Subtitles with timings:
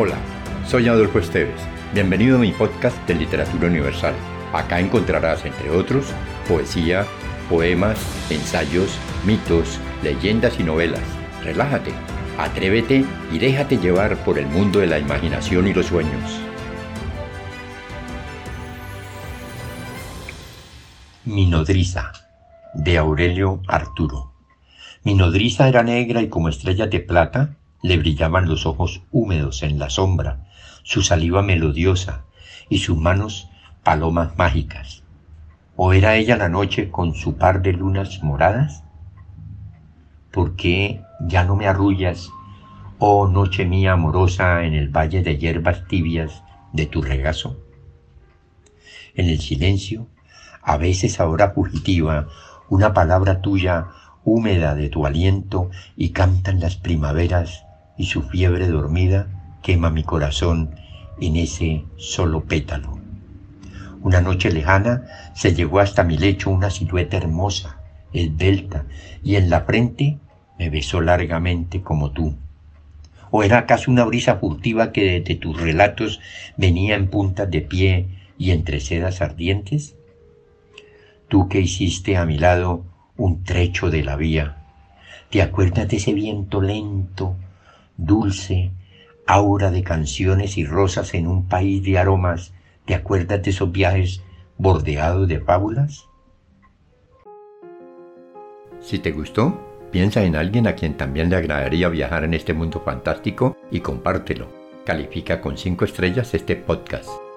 [0.00, 0.14] Hola,
[0.64, 1.60] soy Adolfo Esteves.
[1.92, 4.14] Bienvenido a mi podcast de Literatura Universal.
[4.52, 6.12] Acá encontrarás, entre otros,
[6.46, 7.04] poesía,
[7.50, 7.98] poemas,
[8.30, 11.02] ensayos, mitos, leyendas y novelas.
[11.42, 11.90] Relájate,
[12.38, 16.40] atrévete y déjate llevar por el mundo de la imaginación y los sueños.
[21.24, 22.12] Mi nodriza,
[22.72, 24.32] de Aurelio Arturo.
[25.02, 29.78] Mi nodriza era negra y como estrella de plata le brillaban los ojos húmedos en
[29.78, 30.46] la sombra,
[30.82, 32.24] su saliva melodiosa
[32.68, 33.48] y sus manos
[33.82, 35.04] palomas mágicas.
[35.76, 38.82] ¿O era ella la noche con su par de lunas moradas?
[40.32, 42.30] ¿Por qué ya no me arrullas,
[42.98, 46.42] oh noche mía amorosa en el valle de hierbas tibias
[46.72, 47.62] de tu regazo?
[49.14, 50.08] En el silencio,
[50.62, 52.28] a veces ahora fugitiva,
[52.68, 53.86] una palabra tuya
[54.24, 57.67] húmeda de tu aliento y cantan las primaveras
[57.98, 59.26] y su fiebre dormida
[59.62, 60.70] quema mi corazón
[61.20, 62.98] en ese solo pétalo.
[64.00, 65.04] Una noche lejana
[65.34, 67.80] se llegó hasta mi lecho una silueta hermosa,
[68.12, 68.86] esbelta,
[69.24, 70.18] y en la frente
[70.58, 72.36] me besó largamente como tú.
[73.30, 76.20] ¿O era acaso una brisa furtiva que desde tus relatos
[76.56, 79.96] venía en puntas de pie y entre sedas ardientes?
[81.26, 82.84] Tú que hiciste a mi lado
[83.16, 84.56] un trecho de la vía,
[85.30, 87.36] ¿te acuerdas de ese viento lento
[87.98, 88.70] dulce,
[89.26, 92.54] aura de canciones y rosas en un país de aromas,
[92.86, 94.22] ¿te acuerdas de esos viajes
[94.56, 96.08] bordeados de fábulas?
[98.80, 99.60] Si te gustó,
[99.90, 104.48] piensa en alguien a quien también le agradaría viajar en este mundo fantástico y compártelo.
[104.86, 107.27] Califica con 5 estrellas este podcast.